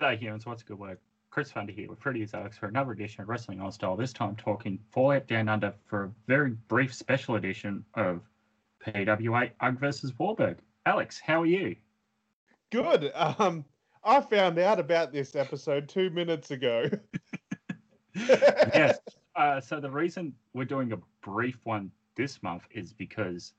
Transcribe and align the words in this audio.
G'day 0.00 0.18
humans, 0.18 0.46
what's 0.46 0.62
good 0.62 0.78
work? 0.78 0.98
Chris 1.28 1.52
Funder 1.52 1.74
here 1.74 1.90
with 1.90 1.98
Freddy's 1.98 2.32
Alex 2.32 2.56
for 2.56 2.68
another 2.68 2.92
edition 2.92 3.20
of 3.20 3.28
Wrestling 3.28 3.60
Aus 3.60 3.74
Style, 3.74 3.96
this 3.96 4.14
time 4.14 4.34
talking 4.34 4.78
Fallout 4.90 5.26
Down 5.26 5.46
Under 5.46 5.74
for 5.84 6.04
a 6.04 6.10
very 6.26 6.52
brief 6.68 6.94
special 6.94 7.34
edition 7.34 7.84
of 7.92 8.22
PWA 8.82 9.50
UGG 9.60 9.78
versus 9.78 10.12
Wahlberg. 10.12 10.56
Alex, 10.86 11.20
how 11.20 11.42
are 11.42 11.46
you? 11.46 11.76
Good. 12.70 13.12
Um, 13.14 13.66
I 14.02 14.22
found 14.22 14.58
out 14.58 14.80
about 14.80 15.12
this 15.12 15.36
episode 15.36 15.86
two 15.86 16.08
minutes 16.08 16.50
ago. 16.50 16.88
yes. 18.14 18.98
Uh, 19.36 19.60
so 19.60 19.80
the 19.80 19.90
reason 19.90 20.34
we're 20.54 20.64
doing 20.64 20.92
a 20.92 20.98
brief 21.22 21.56
one 21.64 21.90
this 22.16 22.42
month 22.42 22.64
is 22.72 22.92
because 22.92 23.54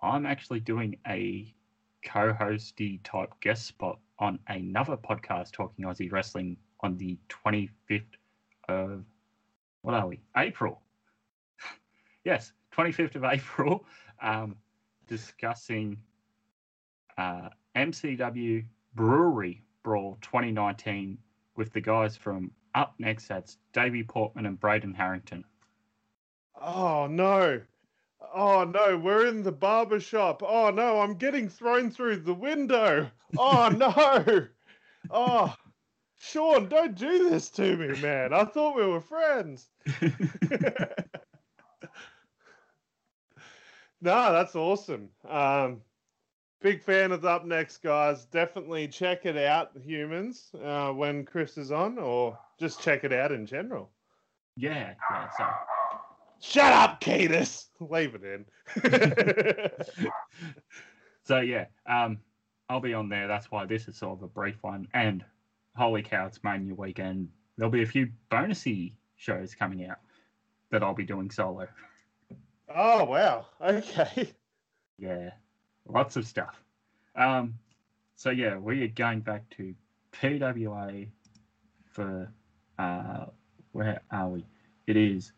I'm 0.00 0.26
actually 0.26 0.60
doing 0.60 0.98
a 1.08 1.52
co-hosty 2.04 3.00
type 3.02 3.32
guest 3.40 3.66
spot 3.66 3.98
on 4.18 4.38
another 4.48 4.96
podcast 4.96 5.52
talking 5.52 5.84
Aussie 5.84 6.10
wrestling 6.10 6.56
on 6.80 6.96
the 6.96 7.18
25th 7.28 8.02
of 8.68 9.04
what 9.82 9.94
are 9.94 10.08
we? 10.08 10.20
April. 10.36 10.82
yes, 12.24 12.52
25th 12.76 13.14
of 13.14 13.24
April. 13.24 13.84
Um, 14.20 14.56
discussing 15.06 15.98
uh, 17.18 17.50
MCW 17.76 18.64
Brewery 18.94 19.62
Brawl 19.82 20.18
2019 20.22 21.18
with 21.56 21.72
the 21.72 21.80
guys 21.80 22.16
from 22.16 22.50
up 22.74 22.94
next. 22.98 23.28
That's 23.28 23.58
Davey 23.72 24.02
Portman 24.02 24.46
and 24.46 24.58
Braden 24.58 24.94
Harrington. 24.94 25.44
Oh 26.60 27.06
no. 27.06 27.60
Oh 28.34 28.64
no, 28.64 28.98
we're 28.98 29.26
in 29.26 29.42
the 29.42 29.52
barber 29.52 30.00
shop. 30.00 30.42
Oh 30.44 30.70
no, 30.70 31.00
I'm 31.00 31.14
getting 31.14 31.48
thrown 31.48 31.90
through 31.90 32.16
the 32.16 32.34
window. 32.34 33.10
Oh 33.38 33.68
no. 33.76 34.46
Oh, 35.10 35.54
Sean, 36.18 36.68
don't 36.68 36.94
do 36.94 37.30
this 37.30 37.50
to 37.50 37.76
me, 37.76 38.00
man. 38.00 38.32
I 38.32 38.44
thought 38.44 38.76
we 38.76 38.86
were 38.86 39.00
friends. 39.00 39.68
no, 44.00 44.32
that's 44.32 44.56
awesome. 44.56 45.10
Um, 45.28 45.82
big 46.60 46.82
fan 46.82 47.12
of 47.12 47.22
the 47.22 47.28
Up 47.28 47.44
Next 47.44 47.78
guys. 47.82 48.24
Definitely 48.24 48.88
check 48.88 49.26
it 49.26 49.36
out, 49.36 49.70
humans, 49.84 50.50
uh, 50.62 50.90
when 50.90 51.24
Chris 51.24 51.56
is 51.58 51.70
on, 51.70 51.98
or 51.98 52.38
just 52.58 52.80
check 52.80 53.04
it 53.04 53.12
out 53.12 53.30
in 53.30 53.46
general. 53.46 53.90
Yeah, 54.56 54.94
yeah. 55.10 55.28
So 55.36 55.44
Shut 56.40 56.72
up, 56.72 57.00
Cadus. 57.00 57.66
Leave 57.80 58.14
it 58.14 58.22
in. 58.24 58.44
so 61.24 61.40
yeah, 61.40 61.66
um, 61.86 62.18
I'll 62.68 62.80
be 62.80 62.94
on 62.94 63.08
there. 63.08 63.28
That's 63.28 63.50
why 63.50 63.64
this 63.66 63.88
is 63.88 63.96
sort 63.96 64.18
of 64.18 64.22
a 64.22 64.28
brief 64.28 64.56
one. 64.62 64.88
And 64.94 65.24
holy 65.76 66.02
cow, 66.02 66.26
it's 66.26 66.42
Mania 66.42 66.74
weekend. 66.74 67.28
There'll 67.56 67.70
be 67.70 67.82
a 67.82 67.86
few 67.86 68.10
bonusy 68.30 68.92
shows 69.16 69.54
coming 69.54 69.86
out 69.86 69.98
that 70.70 70.82
I'll 70.82 70.94
be 70.94 71.04
doing 71.04 71.30
solo. 71.30 71.68
Oh 72.74 73.04
wow. 73.04 73.46
Okay. 73.60 74.32
Yeah, 74.98 75.30
lots 75.88 76.16
of 76.16 76.26
stuff. 76.26 76.62
Um, 77.14 77.54
so 78.16 78.30
yeah, 78.30 78.56
we 78.56 78.82
are 78.82 78.88
going 78.88 79.20
back 79.20 79.48
to 79.56 79.74
PWA 80.12 81.08
for 81.92 82.30
uh, 82.78 83.26
where 83.72 84.00
are 84.10 84.28
we? 84.28 84.44
It 84.86 84.96
is 84.96 85.32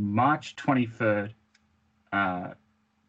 March 0.00 0.56
23rd, 0.56 1.34
uh, 2.10 2.54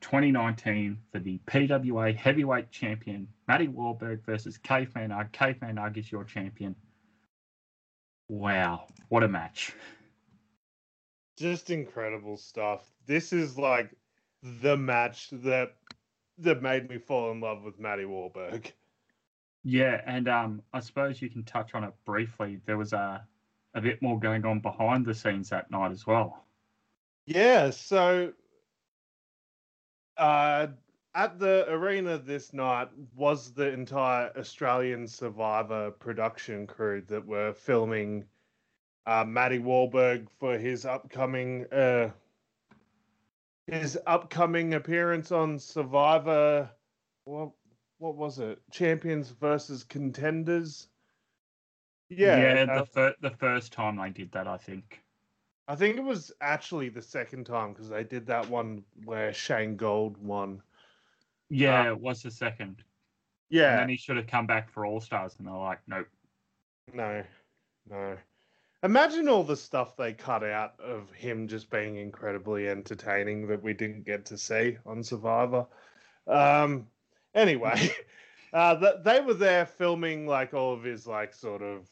2019 0.01 0.97
for 1.09 1.19
the 1.19 1.39
PWA 1.47 2.13
Heavyweight 2.13 2.69
Champion, 2.69 3.29
Matty 3.47 3.69
Wahlberg 3.69 4.25
versus 4.25 4.57
Caveman 4.57 5.09
Ugg. 5.09 5.31
Caveman 5.31 5.77
Ugg 5.77 5.97
is 5.97 6.11
your 6.11 6.25
champion. 6.25 6.75
Wow, 8.27 8.87
what 9.07 9.23
a 9.23 9.29
match. 9.29 9.73
Just 11.37 11.69
incredible 11.69 12.35
stuff. 12.35 12.85
This 13.05 13.31
is 13.31 13.57
like 13.57 13.95
the 14.43 14.75
match 14.75 15.29
that 15.31 15.75
that 16.39 16.61
made 16.61 16.89
me 16.89 16.97
fall 16.97 17.31
in 17.31 17.39
love 17.39 17.63
with 17.63 17.79
Matty 17.79 18.03
Wahlberg. 18.03 18.69
Yeah, 19.63 20.01
and 20.05 20.27
um, 20.27 20.61
I 20.73 20.81
suppose 20.81 21.21
you 21.21 21.29
can 21.29 21.43
touch 21.43 21.73
on 21.73 21.85
it 21.85 21.93
briefly. 22.05 22.59
There 22.65 22.77
was 22.77 22.91
a 22.91 23.25
a 23.75 23.79
bit 23.79 24.01
more 24.01 24.19
going 24.19 24.45
on 24.45 24.59
behind 24.59 25.05
the 25.05 25.13
scenes 25.13 25.49
that 25.49 25.71
night 25.71 25.91
as 25.91 26.05
well. 26.05 26.43
Yeah, 27.33 27.69
so 27.69 28.33
uh, 30.17 30.67
at 31.15 31.39
the 31.39 31.65
arena 31.69 32.17
this 32.17 32.51
night 32.51 32.89
was 33.15 33.53
the 33.53 33.71
entire 33.71 34.31
Australian 34.37 35.07
Survivor 35.07 35.91
production 35.91 36.67
crew 36.67 37.01
that 37.07 37.25
were 37.25 37.53
filming 37.53 38.25
uh, 39.05 39.23
Matty 39.23 39.59
Wahlberg 39.59 40.27
for 40.39 40.57
his 40.57 40.85
upcoming 40.85 41.65
uh, 41.71 42.11
his 43.67 43.97
upcoming 44.05 44.73
appearance 44.73 45.31
on 45.31 45.57
Survivor. 45.57 46.69
What 47.23 47.51
what 47.99 48.17
was 48.17 48.39
it? 48.39 48.59
Champions 48.73 49.29
versus 49.29 49.85
Contenders. 49.85 50.89
Yeah, 52.09 52.35
yeah. 52.41 52.65
The 52.65 52.71
uh, 52.73 52.85
fir- 52.85 53.15
the 53.21 53.31
first 53.31 53.71
time 53.71 54.01
I 54.01 54.09
did 54.09 54.33
that, 54.33 54.47
I 54.47 54.57
think. 54.57 55.01
I 55.67 55.75
think 55.75 55.97
it 55.97 56.03
was 56.03 56.31
actually 56.41 56.89
the 56.89 57.01
second 57.01 57.45
time 57.45 57.73
because 57.73 57.89
they 57.89 58.03
did 58.03 58.25
that 58.27 58.49
one 58.49 58.83
where 59.05 59.33
Shane 59.33 59.75
Gould 59.77 60.17
won. 60.17 60.61
Yeah, 61.49 61.81
um, 61.81 61.87
it 61.87 61.99
was 61.99 62.23
the 62.23 62.31
second. 62.31 62.83
Yeah. 63.49 63.71
And 63.71 63.81
then 63.81 63.89
he 63.89 63.97
should 63.97 64.17
have 64.17 64.27
come 64.27 64.47
back 64.47 64.69
for 64.69 64.85
All 64.85 65.01
Stars, 65.01 65.35
and 65.37 65.47
they're 65.47 65.53
like, 65.53 65.79
nope. 65.87 66.07
No, 66.93 67.23
no. 67.89 68.17
Imagine 68.83 69.29
all 69.29 69.43
the 69.43 69.55
stuff 69.55 69.95
they 69.95 70.13
cut 70.13 70.43
out 70.43 70.73
of 70.79 71.11
him 71.11 71.47
just 71.47 71.69
being 71.69 71.97
incredibly 71.97 72.67
entertaining 72.67 73.47
that 73.47 73.61
we 73.61 73.73
didn't 73.73 74.05
get 74.05 74.25
to 74.25 74.37
see 74.37 74.77
on 74.85 75.03
Survivor. 75.03 75.67
Um, 76.27 76.87
anyway, 77.35 77.91
uh, 78.53 78.77
th- 78.79 79.03
they 79.03 79.19
were 79.19 79.35
there 79.35 79.65
filming 79.65 80.25
like 80.25 80.53
all 80.53 80.73
of 80.73 80.83
his 80.83 81.05
like 81.05 81.33
sort 81.33 81.61
of 81.61 81.87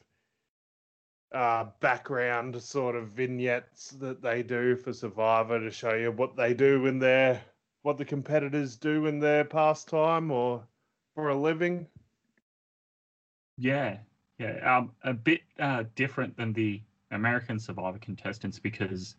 uh, 1.31 1.65
background 1.79 2.61
sort 2.61 2.95
of 2.95 3.09
vignettes 3.09 3.91
that 3.91 4.21
they 4.21 4.41
do 4.43 4.75
for 4.75 4.93
Survivor 4.93 5.59
to 5.59 5.71
show 5.71 5.93
you 5.93 6.11
what 6.11 6.35
they 6.35 6.53
do 6.53 6.85
in 6.87 6.99
their 6.99 7.41
what 7.83 7.97
the 7.97 8.05
competitors 8.05 8.75
do 8.75 9.05
in 9.05 9.19
their 9.19 9.45
pastime 9.45 10.31
or 10.31 10.63
for 11.15 11.29
a 11.29 11.35
living. 11.35 11.87
Yeah, 13.57 13.97
yeah, 14.37 14.77
um, 14.77 14.91
a 15.03 15.13
bit 15.13 15.41
uh, 15.59 15.83
different 15.95 16.35
than 16.37 16.53
the 16.53 16.81
American 17.11 17.59
Survivor 17.59 17.99
contestants 17.99 18.59
because 18.59 19.15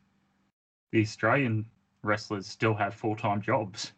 the 0.92 1.02
Australian 1.02 1.66
wrestlers 2.02 2.46
still 2.46 2.74
have 2.74 2.94
full 2.94 3.16
time 3.16 3.40
jobs. 3.40 3.92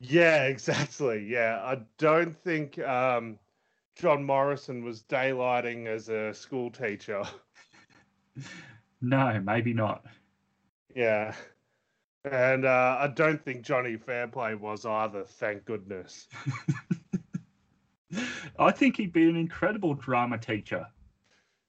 Yeah, 0.00 0.44
exactly. 0.46 1.24
Yeah, 1.26 1.60
I 1.62 1.82
don't 1.98 2.36
think 2.36 2.78
um, 2.80 3.38
John 3.98 4.22
Morrison 4.22 4.84
was 4.84 5.02
daylighting 5.02 5.86
as 5.86 6.08
a 6.08 6.32
school 6.32 6.70
teacher. 6.70 7.24
no, 9.00 9.40
maybe 9.44 9.74
not. 9.74 10.06
Yeah. 10.94 11.34
And 12.24 12.64
uh, 12.64 12.96
I 13.00 13.08
don't 13.08 13.44
think 13.44 13.62
Johnny 13.62 13.96
Fairplay 13.96 14.54
was 14.54 14.86
either, 14.86 15.24
thank 15.24 15.64
goodness. 15.64 16.28
I 18.58 18.70
think 18.70 18.96
he'd 18.96 19.12
be 19.12 19.28
an 19.28 19.36
incredible 19.36 19.94
drama 19.94 20.38
teacher. 20.38 20.86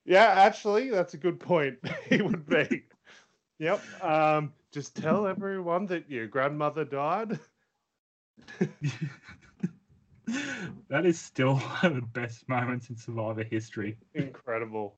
Yeah, 0.05 0.27
actually, 0.27 0.89
that's 0.89 1.15
a 1.15 1.17
good 1.17 1.39
point. 1.39 1.79
he 2.09 2.21
would 2.21 2.47
be. 2.47 2.83
yep. 3.57 3.81
Um, 4.03 4.53
just 4.71 4.95
tell 4.95 5.25
everyone 5.25 5.87
that 5.87 6.09
your 6.11 6.27
grandmother 6.27 6.85
died 6.85 7.39
that 10.89 11.05
is 11.05 11.19
still 11.19 11.55
one 11.81 11.85
of 11.91 11.95
the 11.95 12.01
best 12.01 12.47
moments 12.47 12.89
in 12.89 12.97
Survivor 12.97 13.43
history. 13.43 13.97
Incredible. 14.13 14.95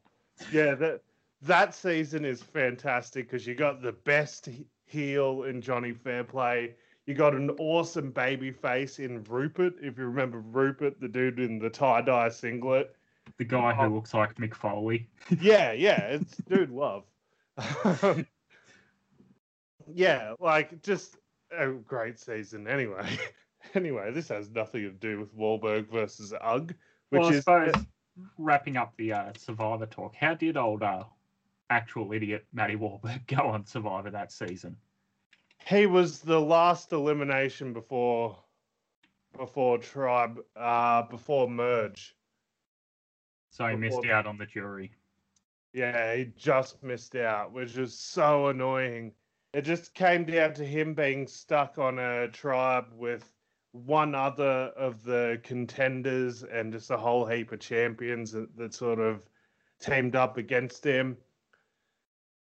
Yeah, 0.51 0.75
that 0.75 1.01
that 1.41 1.73
season 1.73 2.25
is 2.25 2.41
fantastic 2.41 3.29
because 3.29 3.45
you 3.47 3.55
got 3.55 3.81
the 3.81 3.91
best 3.91 4.49
heel 4.85 5.43
in 5.43 5.61
Johnny 5.61 5.93
Fairplay. 5.93 6.75
You 7.05 7.15
got 7.15 7.33
an 7.33 7.49
awesome 7.51 8.11
baby 8.11 8.51
face 8.51 8.99
in 8.99 9.23
Rupert, 9.23 9.73
if 9.81 9.97
you 9.97 10.05
remember 10.05 10.39
Rupert, 10.39 10.99
the 10.99 11.07
dude 11.07 11.39
in 11.39 11.59
the 11.59 11.69
tie 11.69 12.01
dye 12.01 12.29
singlet. 12.29 12.95
The 13.37 13.45
guy 13.45 13.73
who 13.73 13.83
oh. 13.83 13.87
looks 13.89 14.13
like 14.13 14.35
Mick 14.35 14.53
Foley. 14.53 15.09
yeah, 15.41 15.71
yeah, 15.71 16.01
it's 16.01 16.37
dude 16.37 16.69
love. 16.69 17.03
Um, 17.83 18.25
yeah, 19.93 20.33
like 20.39 20.81
just 20.83 21.17
a 21.57 21.69
great 21.69 22.19
season 22.19 22.67
anyway. 22.67 23.17
Anyway, 23.75 24.11
this 24.11 24.29
has 24.29 24.49
nothing 24.49 24.81
to 24.81 24.91
do 24.91 25.19
with 25.19 25.35
Wahlberg 25.35 25.89
versus 25.89 26.33
Ugg, 26.41 26.73
which 27.09 27.21
well, 27.21 27.29
is 27.29 27.43
suppose, 27.43 27.73
wrapping 28.37 28.77
up 28.77 28.93
the 28.97 29.13
uh, 29.13 29.31
Survivor 29.37 29.85
talk. 29.85 30.15
How 30.15 30.33
did 30.33 30.57
old 30.57 30.83
uh, 30.83 31.03
actual 31.69 32.11
idiot 32.11 32.45
Matty 32.53 32.75
Wahlberg 32.75 33.27
go 33.35 33.47
on 33.47 33.65
Survivor 33.65 34.11
that 34.11 34.31
season? 34.31 34.75
He 35.67 35.85
was 35.85 36.19
the 36.19 36.39
last 36.39 36.91
elimination 36.91 37.73
before 37.73 38.37
before 39.37 39.77
Tribe, 39.77 40.39
uh, 40.55 41.03
before 41.03 41.49
Merge. 41.49 42.15
So 43.51 43.65
he 43.67 43.75
missed 43.75 44.01
Before- 44.01 44.15
out 44.15 44.25
on 44.27 44.37
the 44.37 44.45
jury. 44.45 44.91
Yeah, 45.73 46.15
he 46.15 46.25
just 46.35 46.83
missed 46.83 47.15
out, 47.15 47.53
which 47.53 47.77
was 47.77 47.97
so 47.97 48.47
annoying. 48.47 49.13
It 49.53 49.61
just 49.61 49.93
came 49.93 50.25
down 50.25 50.53
to 50.55 50.65
him 50.65 50.93
being 50.93 51.27
stuck 51.27 51.77
on 51.77 51.97
a 51.97 52.27
tribe 52.27 52.87
with 52.93 53.23
one 53.71 54.15
other 54.15 54.71
of 54.75 55.03
the 55.03 55.39
contenders 55.44 56.44
and 56.44 56.73
just 56.73 56.91
a 56.91 56.97
whole 56.97 57.25
heap 57.25 57.51
of 57.51 57.59
champions 57.59 58.31
that, 58.31 58.56
that 58.57 58.73
sort 58.73 59.00
of 59.00 59.25
teamed 59.79 60.15
up 60.15 60.38
against 60.38 60.83
him. 60.83 61.18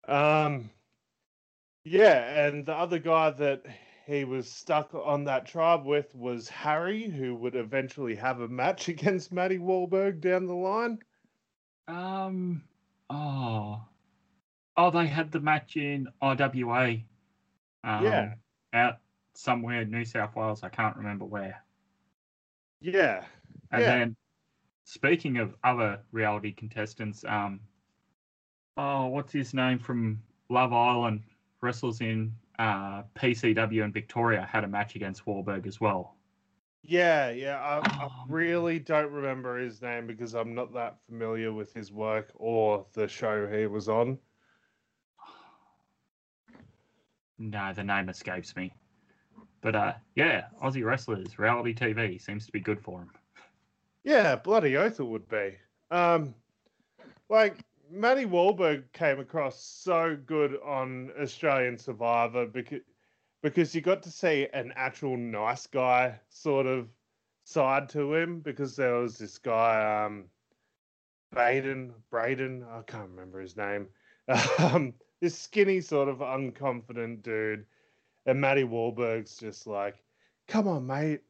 Um, 0.08 0.70
yeah, 1.84 2.46
and 2.46 2.66
the 2.66 2.74
other 2.74 3.00
guy 3.00 3.30
that 3.32 3.66
he 4.08 4.24
was 4.24 4.52
stuck 4.52 4.94
on 4.96 5.26
that 5.26 5.46
tribe 5.46 5.86
with 5.86 6.14
was 6.16 6.50
Harry, 6.50 7.08
who 7.08 7.36
would 7.36 7.56
eventually 7.56 8.16
have 8.16 8.42
a 8.42 8.48
match 8.48 8.88
against 8.90 9.32
Matty 9.32 9.60
Wahlberg 9.60 10.22
down 10.22 10.48
the 10.48 10.56
line. 10.56 11.00
Um. 11.88 12.64
Oh. 13.10 13.82
Oh, 14.78 14.92
they 14.92 15.08
had 15.08 15.32
the 15.32 15.40
match 15.40 15.76
in 15.76 16.08
IWA. 16.22 17.02
Um, 17.84 18.04
Yeah. 18.04 18.34
Out 18.74 18.98
somewhere 19.40 19.82
in 19.82 19.92
New 19.92 20.06
South 20.06 20.36
Wales. 20.36 20.64
I 20.64 20.70
can't 20.70 20.98
remember 20.98 21.26
where. 21.26 21.64
Yeah. 22.82 23.26
And 23.72 23.86
Yeah. 23.86 23.88
then, 23.88 24.16
speaking 24.86 25.38
of 25.38 25.56
other 25.64 26.06
reality 26.12 26.54
contestants, 26.54 27.26
um, 27.26 27.62
oh, 28.78 29.08
what's 29.08 29.32
his 29.34 29.54
name 29.54 29.80
from 29.80 30.24
Love 30.50 30.74
Island? 30.74 31.24
Wrestles 31.62 32.02
in 32.02 32.36
uh, 32.58 33.04
PCW 33.16 33.84
in 33.84 33.92
Victoria 33.92 34.46
had 34.46 34.64
a 34.64 34.68
match 34.68 34.96
against 34.96 35.26
Wahlberg 35.26 35.68
as 35.68 35.80
well. 35.80 36.16
Yeah, 36.84 37.30
yeah. 37.30 37.58
I, 37.60 38.04
I 38.04 38.08
Um, 38.08 38.28
really 38.28 38.80
don't 38.80 39.12
remember 39.14 39.58
his 39.58 39.82
name 39.82 40.08
because 40.08 40.34
I'm 40.34 40.56
not 40.56 40.74
that 40.74 41.00
familiar 41.06 41.52
with 41.54 41.74
his 41.74 41.92
work 41.92 42.32
or 42.36 42.86
the 42.94 43.08
show 43.08 43.48
he 43.48 43.66
was 43.68 43.88
on. 43.90 44.20
No, 47.40 47.74
the 47.74 47.84
name 47.84 48.08
escapes 48.10 48.56
me. 48.56 48.72
But 49.62 49.76
uh, 49.76 49.94
yeah, 50.16 50.46
Aussie 50.64 50.86
wrestlers, 50.86 51.38
reality 51.38 51.74
TV 51.74 52.22
seems 52.22 52.46
to 52.46 52.52
be 52.52 52.60
good 52.60 52.82
for 52.82 53.00
them. 53.00 53.12
Yeah, 54.04 54.36
bloody 54.36 54.78
oath 54.78 55.00
it 55.00 55.04
would 55.04 55.28
be. 55.28 55.56
Um, 55.92 56.34
like 57.30 57.58
Matty 57.92 58.26
Wahlberg 58.26 58.92
came 58.94 59.20
across 59.20 59.62
so 59.64 60.18
good 60.26 60.58
on 60.64 61.12
Australian 61.20 61.78
Survivor 61.78 62.46
because 62.46 62.82
because 63.42 63.74
you 63.74 63.82
got 63.82 64.04
to 64.04 64.12
see 64.12 64.48
an 64.54 64.74
actual 64.76 65.16
nice 65.16 65.66
guy 65.66 66.20
sort 66.30 66.66
of 66.66 66.90
side 67.46 67.90
to 67.90 68.14
him 68.14 68.42
because 68.42 68.76
there 68.76 68.96
was 68.96 69.18
this 69.18 69.38
guy 69.38 70.06
um 70.06 70.26
Baden 71.34 71.94
Braden 72.12 72.66
I 72.70 72.82
can't 72.82 73.10
remember 73.10 73.40
his 73.40 73.58
name 73.58 73.88
um 74.60 74.94
this 75.20 75.38
skinny 75.38 75.82
sort 75.82 76.10
of 76.10 76.18
unconfident 76.20 77.24
dude 77.24 77.66
and 78.30 78.40
Matty 78.40 78.64
Wahlberg's 78.64 79.38
just 79.38 79.66
like 79.66 79.96
come 80.48 80.68
on 80.68 80.86
mate 80.86 81.22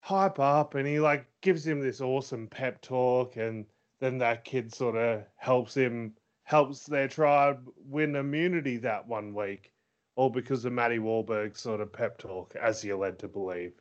hype 0.00 0.38
up 0.38 0.74
and 0.74 0.86
he 0.86 1.00
like 1.00 1.26
gives 1.40 1.66
him 1.66 1.80
this 1.80 2.00
awesome 2.00 2.46
pep 2.46 2.80
talk 2.80 3.36
and 3.36 3.66
then 3.98 4.18
that 4.18 4.44
kid 4.44 4.72
sort 4.72 4.94
of 4.94 5.22
helps 5.36 5.74
him 5.74 6.12
helps 6.44 6.86
their 6.86 7.08
tribe 7.08 7.66
win 7.88 8.14
immunity 8.14 8.76
that 8.76 9.06
one 9.08 9.34
week 9.34 9.72
all 10.14 10.30
because 10.30 10.64
of 10.64 10.72
Matty 10.72 10.98
Wahlberg's 10.98 11.60
sort 11.60 11.80
of 11.80 11.92
pep 11.92 12.18
talk 12.18 12.54
as 12.60 12.84
you're 12.84 12.96
led 12.96 13.18
to 13.18 13.28
believe 13.28 13.72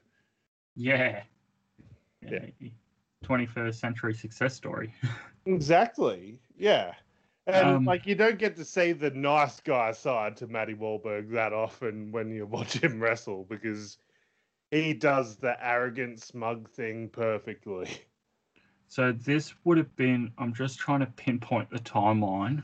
Yeah. 0.75 1.23
Yeah. 2.21 2.45
21st 3.23 3.75
century 3.75 4.13
success 4.13 4.55
story. 4.55 4.93
exactly 5.45 6.39
yeah 6.57 6.93
and 7.47 7.67
Um, 7.67 7.85
like 7.85 8.05
you 8.07 8.15
don't 8.15 8.39
get 8.39 8.55
to 8.57 8.65
see 8.65 8.91
the 8.91 9.11
nice 9.11 9.59
guy 9.61 9.91
side 9.91 10.37
to 10.37 10.47
Matty 10.47 10.73
Wahlberg 10.73 11.31
that 11.31 11.53
often 11.53 12.11
when 12.11 12.31
you 12.31 12.45
watch 12.45 12.73
him 12.73 13.01
wrestle 13.01 13.45
because 13.49 13.97
he 14.71 14.93
does 14.93 15.37
the 15.37 15.55
arrogant 15.65 16.21
smug 16.21 16.69
thing 16.69 17.09
perfectly 17.09 17.87
So 18.87 19.11
this 19.11 19.53
would 19.63 19.77
have 19.77 19.95
been. 19.95 20.31
I'm 20.37 20.53
just 20.53 20.79
trying 20.79 20.99
to 21.01 21.07
pinpoint 21.07 21.69
the 21.69 21.79
timeline. 21.79 22.63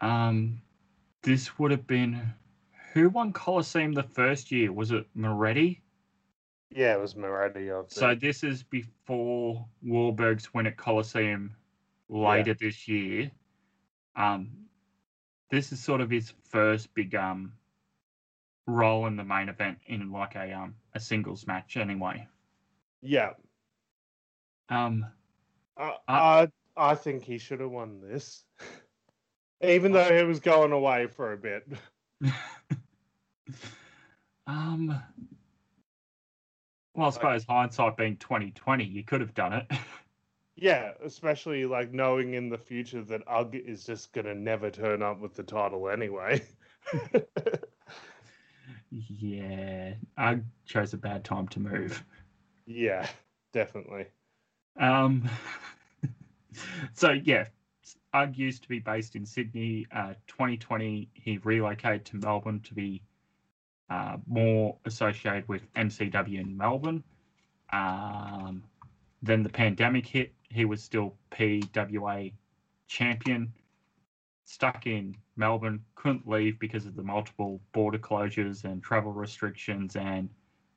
Um, 0.00 0.62
this 1.22 1.58
would 1.58 1.70
have 1.70 1.86
been. 1.86 2.32
Who 2.92 3.08
won 3.08 3.32
Coliseum 3.32 3.92
the 3.92 4.02
first 4.02 4.50
year? 4.50 4.72
Was 4.72 4.90
it 4.90 5.06
Moretti? 5.14 5.82
yeah 6.70 6.94
it 6.94 7.00
was 7.00 7.16
Moretti 7.16 7.70
So 7.88 8.14
this 8.14 8.42
is 8.42 8.62
before 8.62 9.66
Wahlberg's 9.84 10.52
win 10.54 10.66
at 10.66 10.76
Coliseum 10.76 11.54
later 12.12 12.54
this 12.54 12.88
year. 12.88 13.32
Um, 14.16 14.68
this 15.50 15.72
is 15.72 15.82
sort 15.82 16.00
of 16.00 16.10
his 16.10 16.32
first 16.50 16.94
big 16.94 17.14
um 17.14 17.54
role 18.66 19.06
in 19.06 19.16
the 19.16 19.24
main 19.24 19.48
event 19.48 19.78
in 19.86 20.12
like 20.12 20.36
a 20.36 20.52
um 20.52 20.76
a 20.94 21.00
singles 21.00 21.46
match 21.46 21.76
anyway. 21.76 22.28
yeah 23.02 23.32
Um, 24.68 25.06
I, 25.76 25.98
Uh, 26.08 26.46
I 26.76 26.90
I 26.92 26.94
think 26.94 27.24
he 27.24 27.38
should 27.38 27.60
have 27.60 27.70
won 27.70 28.00
this, 28.00 28.44
even 29.62 29.92
though 29.92 30.16
he 30.16 30.24
was 30.24 30.40
going 30.40 30.72
away 30.72 31.06
for 31.06 31.32
a 31.32 31.38
bit. 31.38 31.66
um. 34.46 35.02
Well, 36.94 37.06
I 37.06 37.10
suppose 37.10 37.44
hindsight 37.44 37.96
being 37.96 38.16
twenty 38.18 38.50
twenty, 38.52 38.84
you 38.84 39.04
could 39.04 39.20
have 39.22 39.34
done 39.34 39.52
it. 39.54 39.66
Yeah, 40.62 40.92
especially 41.04 41.66
like 41.66 41.92
knowing 41.92 42.34
in 42.34 42.48
the 42.48 42.56
future 42.56 43.02
that 43.02 43.22
Ugg 43.26 43.56
is 43.56 43.82
just 43.82 44.12
gonna 44.12 44.32
never 44.32 44.70
turn 44.70 45.02
up 45.02 45.18
with 45.18 45.34
the 45.34 45.42
title 45.42 45.88
anyway. 45.88 46.40
yeah, 48.90 49.94
I 50.16 50.38
chose 50.64 50.92
a 50.92 50.98
bad 50.98 51.24
time 51.24 51.48
to 51.48 51.58
move. 51.58 52.04
yeah, 52.64 53.08
definitely. 53.52 54.06
Um, 54.78 55.28
so 56.92 57.10
yeah, 57.10 57.46
Ugg 58.14 58.38
used 58.38 58.62
to 58.62 58.68
be 58.68 58.78
based 58.78 59.16
in 59.16 59.26
Sydney. 59.26 59.88
Uh, 59.92 60.14
2020, 60.28 61.08
he 61.12 61.38
relocated 61.38 62.04
to 62.04 62.18
Melbourne 62.18 62.60
to 62.60 62.74
be 62.74 63.02
uh, 63.90 64.18
more 64.28 64.76
associated 64.84 65.48
with 65.48 65.62
MCW 65.74 66.40
in 66.40 66.56
Melbourne. 66.56 67.02
Um, 67.72 68.62
then 69.22 69.42
the 69.42 69.48
pandemic 69.48 70.06
hit. 70.06 70.32
He 70.52 70.64
was 70.64 70.82
still 70.82 71.16
PWA 71.30 72.32
champion, 72.86 73.52
stuck 74.44 74.86
in 74.86 75.16
Melbourne, 75.36 75.84
couldn't 75.94 76.28
leave 76.28 76.58
because 76.58 76.86
of 76.86 76.94
the 76.94 77.02
multiple 77.02 77.60
border 77.72 77.98
closures 77.98 78.64
and 78.64 78.82
travel 78.82 79.12
restrictions. 79.12 79.96
And 79.96 80.28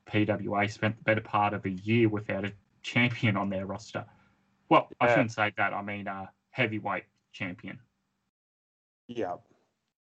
PWA 0.06 0.70
spent 0.70 0.96
the 0.96 1.02
better 1.04 1.20
part 1.20 1.52
of 1.52 1.64
a 1.66 1.70
year 1.70 2.08
without 2.08 2.44
a 2.44 2.52
champion 2.82 3.36
on 3.36 3.50
their 3.50 3.66
roster. 3.66 4.06
Well, 4.68 4.88
I 5.00 5.06
Yeah. 5.06 5.14
shouldn't 5.14 5.32
say 5.32 5.52
that. 5.56 5.74
I 5.74 5.82
mean, 5.82 6.08
uh, 6.08 6.26
heavyweight 6.50 7.04
champion. 7.32 7.80
Yeah. 9.08 9.36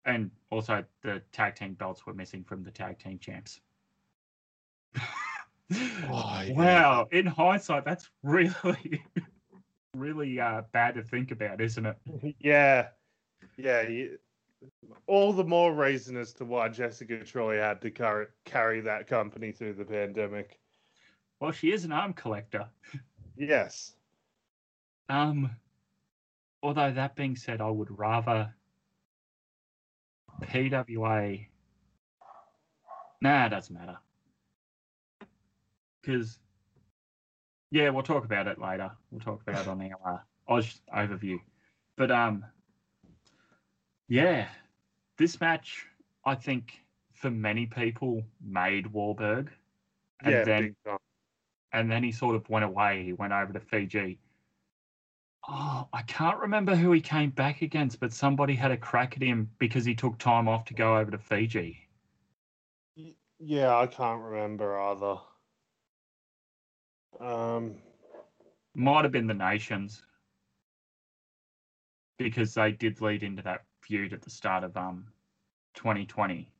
And 0.04 0.30
also, 0.50 0.84
the 1.02 1.20
tag 1.32 1.56
team 1.56 1.74
belts 1.74 2.06
were 2.06 2.14
missing 2.14 2.44
from 2.44 2.62
the 2.62 2.70
tag 2.70 2.98
team 2.98 3.18
champs. 3.18 3.60
Oh, 6.08 6.40
yeah. 6.42 6.52
Wow. 6.54 7.08
In 7.10 7.26
hindsight, 7.26 7.84
that's 7.84 8.10
really, 8.22 9.02
really 10.06 10.38
uh, 10.40 10.62
bad 10.72 10.94
to 10.94 11.02
think 11.02 11.30
about, 11.30 11.60
isn't 11.60 11.86
it? 11.86 11.96
Yeah. 12.40 12.88
Yeah. 13.56 13.82
You, 13.82 14.18
all 15.06 15.32
the 15.32 15.44
more 15.44 15.74
reason 15.74 16.16
as 16.16 16.32
to 16.34 16.44
why 16.44 16.68
Jessica 16.68 17.24
Troy 17.24 17.58
had 17.58 17.80
to 17.82 17.90
carry, 17.90 18.26
carry 18.44 18.80
that 18.82 19.06
company 19.06 19.52
through 19.52 19.74
the 19.74 19.84
pandemic. 19.84 20.58
Well, 21.40 21.52
she 21.52 21.72
is 21.72 21.84
an 21.84 21.92
arm 21.92 22.12
collector. 22.12 22.66
Yes. 23.38 23.92
Um, 25.10 25.50
although 26.62 26.90
that 26.90 27.16
being 27.16 27.36
said, 27.36 27.60
I 27.60 27.68
would 27.68 27.90
rather 27.98 28.54
PWA. 30.42 31.46
Nah, 33.20 33.44
it 33.44 33.48
doesn't 33.50 33.74
matter. 33.74 33.98
Because, 36.00 36.38
yeah, 37.76 37.90
we'll 37.90 38.02
talk 38.02 38.24
about 38.24 38.46
it 38.46 38.58
later. 38.58 38.90
We'll 39.10 39.20
talk 39.20 39.42
about 39.46 39.60
it 39.60 39.68
on 39.68 39.92
our 40.02 40.14
uh, 40.14 40.52
Oz 40.54 40.80
overview. 40.94 41.38
But 41.98 42.10
um, 42.10 42.42
yeah, 44.08 44.48
this 45.18 45.38
match 45.42 45.84
I 46.24 46.36
think 46.36 46.72
for 47.12 47.30
many 47.30 47.66
people 47.66 48.22
made 48.42 48.86
Wahlberg, 48.86 49.48
and 50.22 50.32
yeah. 50.32 50.44
then 50.44 50.76
and 51.72 51.90
then 51.90 52.02
he 52.02 52.12
sort 52.12 52.34
of 52.34 52.48
went 52.48 52.64
away. 52.64 53.04
He 53.04 53.12
went 53.12 53.34
over 53.34 53.52
to 53.52 53.60
Fiji. 53.60 54.18
Oh, 55.46 55.86
I 55.92 56.00
can't 56.02 56.38
remember 56.38 56.74
who 56.74 56.92
he 56.92 57.00
came 57.02 57.28
back 57.28 57.60
against, 57.60 58.00
but 58.00 58.12
somebody 58.12 58.54
had 58.54 58.70
a 58.70 58.76
crack 58.76 59.16
at 59.16 59.22
him 59.22 59.50
because 59.58 59.84
he 59.84 59.94
took 59.94 60.18
time 60.18 60.48
off 60.48 60.64
to 60.64 60.74
go 60.74 60.96
over 60.96 61.10
to 61.10 61.18
Fiji. 61.18 61.78
Yeah, 63.38 63.76
I 63.76 63.86
can't 63.86 64.22
remember 64.22 64.80
either. 64.80 65.18
Um, 67.20 67.76
Might 68.74 69.04
have 69.04 69.12
been 69.12 69.26
the 69.26 69.34
nations 69.34 70.02
because 72.18 72.54
they 72.54 72.72
did 72.72 73.00
lead 73.00 73.22
into 73.22 73.42
that 73.42 73.64
feud 73.82 74.12
at 74.12 74.22
the 74.22 74.30
start 74.30 74.64
of 74.64 74.76
um 74.76 75.06
2020. 75.74 76.50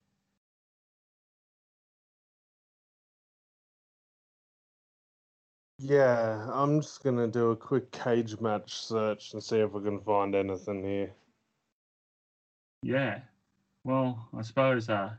yeah, 5.79 6.49
I'm 6.53 6.81
just 6.81 7.03
gonna 7.03 7.29
do 7.29 7.51
a 7.51 7.57
quick 7.57 7.91
cage 7.93 8.41
match 8.41 8.75
search 8.75 9.33
and 9.35 9.43
see 9.43 9.59
if 9.59 9.73
we 9.73 9.83
can 9.83 10.01
find 10.01 10.35
anything 10.35 10.83
here. 10.83 11.13
Yeah. 12.83 13.21
Well, 13.85 14.29
I 14.37 14.43
suppose 14.43 14.89
uh 14.89 15.11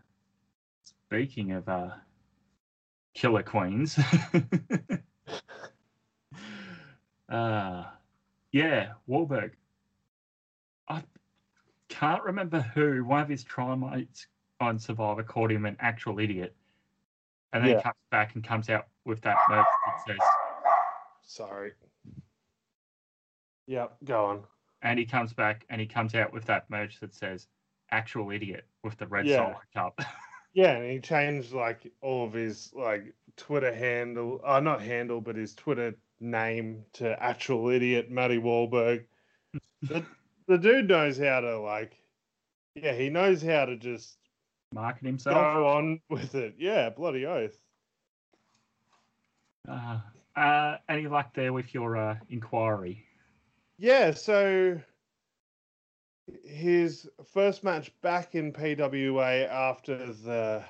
speaking 0.84 1.52
of 1.52 1.68
uh 1.70 1.92
killer 3.14 3.44
queens. 3.44 4.00
uh 7.30 7.86
yeah, 8.52 8.94
Wahlberg. 9.10 9.52
I 10.88 11.04
can't 11.90 12.24
remember 12.24 12.62
who, 12.62 13.04
one 13.04 13.22
of 13.22 13.28
his 13.30 13.44
trial 13.44 13.76
mates 13.76 14.28
on 14.60 14.80
Survivor 14.80 15.24
called 15.24 15.52
him 15.52 15.66
an 15.66 15.76
actual 15.80 16.20
idiot. 16.20 16.56
And 17.54 17.64
then 17.64 17.72
Yeah. 17.72 17.78
he 17.78 17.84
comes 17.84 17.96
back 18.10 18.36
and 18.36 18.44
comes 18.44 18.70
out 18.70 18.88
with 19.06 19.22
that 19.22 19.38
merch 19.50 19.66
that 19.86 20.02
says 20.08 20.20
Sorry. 21.24 21.74
Yep, 23.68 23.98
go 24.06 24.26
on. 24.26 24.44
and 24.82 24.98
he 24.98 25.06
comes 25.06 25.34
back 25.34 25.66
and 25.70 25.82
he 25.82 25.88
comes 25.88 26.16
out 26.16 26.32
with 26.32 26.46
that 26.46 26.70
merch 26.70 27.00
that 27.02 27.14
says 27.14 27.48
actual 27.92 28.32
idiot 28.32 28.66
with 28.84 28.98
the 28.98 29.08
red 29.08 29.26
Yeah. 29.26 29.56
Cup. 29.74 30.00
Yeah, 30.54 30.78
and 30.78 30.90
he 30.92 31.00
changed 31.00 31.52
like 31.54 31.92
all 32.02 32.26
of 32.26 32.34
his 32.34 32.74
like 32.74 33.14
Twitter 33.36 33.72
handle, 33.72 34.42
uh, 34.44 34.60
not 34.60 34.82
handle, 34.82 35.22
but 35.22 35.36
his 35.36 35.54
Twitter 35.54 35.94
name 36.20 36.84
to 36.94 37.22
actual 37.22 37.70
idiot 37.70 38.10
Matty 38.12 38.38
Wahlberg. 38.38 39.06
the, 39.82 40.04
the 40.48 40.58
dude 40.58 40.88
knows 40.88 41.18
how 41.18 41.40
to 41.42 41.60
like, 41.60 41.98
yeah, 42.76 42.94
he 42.94 43.10
knows 43.10 43.42
how 43.42 43.66
to 43.66 43.76
just 43.78 44.18
Market 44.74 45.06
himself. 45.06 45.36
go 45.36 45.68
on 45.68 46.02
with 46.10 46.36
it. 46.36 46.56
Yeah, 46.58 46.90
bloody 46.90 47.26
oath. 47.26 47.58
Uh, 49.68 50.00
uh, 50.36 50.78
any 50.90 51.08
luck 51.08 51.34
there 51.34 51.54
with 51.54 51.74
your 51.74 51.98
uh, 51.98 52.16
inquiry? 52.30 53.04
Yeah, 53.78 54.12
so 54.12 54.80
his 56.44 57.08
first 57.34 57.64
match 57.64 57.92
back 58.02 58.36
in 58.36 58.52
PWA 58.52 59.48
after 59.50 60.12
the 60.14 60.64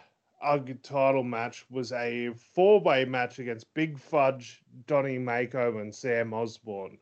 Ugg 0.43 0.81
title 0.83 1.23
match 1.23 1.65
was 1.69 1.91
a 1.91 2.31
four 2.53 2.79
way 2.79 3.05
match 3.05 3.39
against 3.39 3.73
Big 3.73 3.97
Fudge, 3.97 4.61
Donnie 4.85 5.17
Mako, 5.17 5.79
and 5.79 5.93
Sam 5.93 6.33
Osborne. 6.33 6.97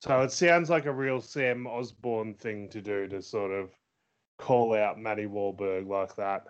So 0.00 0.22
it 0.22 0.32
sounds 0.32 0.70
like 0.70 0.86
a 0.86 0.92
real 0.92 1.20
Sam 1.20 1.66
Osborne 1.66 2.34
thing 2.34 2.68
to 2.70 2.80
do 2.80 3.08
to 3.08 3.20
sort 3.20 3.50
of 3.50 3.70
call 4.38 4.74
out 4.74 4.98
Matty 4.98 5.26
Wahlberg 5.26 5.88
like 5.88 6.14
that. 6.16 6.44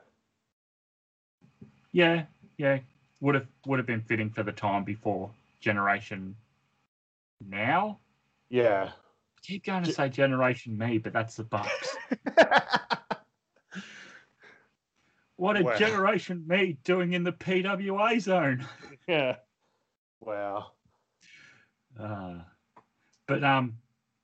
Yeah, 1.93 2.25
yeah, 2.59 2.78
would 3.21 3.35
have 3.35 3.47
would 3.67 3.78
have 3.78 3.87
been 3.87 4.02
fitting 4.02 4.31
for 4.31 4.43
the 4.43 4.52
time 4.52 4.85
before 4.85 5.31
Generation 5.61 6.37
Now. 7.47 7.99
Yeah. 8.50 8.90
I 8.93 9.40
keep 9.43 9.64
going 9.64 9.85
to 9.85 9.93
say 9.93 10.09
Generation 10.09 10.76
Me, 10.76 10.99
but 10.99 11.12
that's 11.12 11.37
the 11.37 11.45
Bucks. 11.45 11.97
what 15.38 15.57
a 15.59 15.62
Wow. 15.64 15.76
Generation 15.76 16.45
Me 16.47 16.76
doing 16.85 17.14
in 17.14 17.25
the 17.25 17.33
PWA 17.33 18.21
zone. 18.21 18.66
yeah. 19.09 19.37
Wow. 20.21 20.73
Uh, 21.99 22.40
but 23.26 23.42
um, 23.42 23.78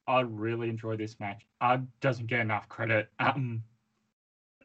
I 0.07 0.21
really 0.21 0.69
enjoy 0.69 0.97
this 0.97 1.19
match. 1.19 1.47
Ugg 1.61 1.87
doesn't 2.01 2.27
get 2.27 2.41
enough 2.41 2.69
credit. 2.69 3.09
Um, 3.19 3.63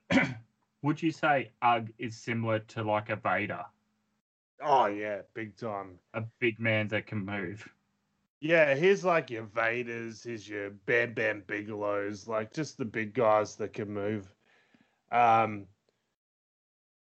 would 0.81 1.01
you 1.01 1.11
say 1.11 1.51
Ugg 1.61 1.91
is 1.97 2.17
similar 2.17 2.59
to 2.59 2.83
like 2.83 3.09
a 3.09 3.15
Vader, 3.15 3.63
Oh, 4.61 4.87
yeah, 4.87 5.21
big 5.33 5.55
time. 5.55 5.99
a 6.13 6.21
big 6.39 6.59
man 6.59 6.87
that 6.89 7.07
can 7.07 7.19
move? 7.25 7.67
Yeah, 8.41 8.73
here's 8.75 9.03
like 9.05 9.29
your 9.29 9.43
Vaders, 9.45 10.25
here's 10.25 10.47
your 10.47 10.71
Bam 10.71 11.13
Bam 11.13 11.43
Bigelows, 11.47 12.27
like 12.27 12.53
just 12.53 12.77
the 12.77 12.85
big 12.85 13.13
guys 13.13 13.55
that 13.57 13.73
can 13.73 13.89
move. 13.93 14.33
Um, 15.11 15.65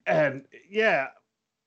and 0.05 0.45
yeah, 0.69 1.07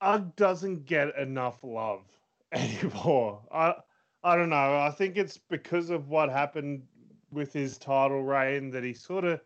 Ugg 0.00 0.34
doesn't 0.36 0.86
get 0.86 1.16
enough 1.16 1.58
love 1.62 2.02
anymore. 2.52 3.40
I 3.52 3.74
I 4.22 4.36
don't 4.36 4.50
know. 4.50 4.78
I 4.78 4.90
think 4.90 5.16
it's 5.16 5.38
because 5.38 5.90
of 5.90 6.08
what 6.08 6.30
happened 6.30 6.82
with 7.30 7.52
his 7.52 7.76
title 7.76 8.22
reign 8.22 8.70
that 8.70 8.84
he 8.84 8.94
sort 8.94 9.24
of 9.24 9.40